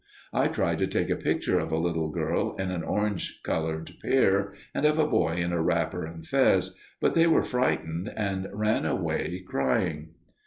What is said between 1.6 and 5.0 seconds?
a little girl in an orange colored pair and of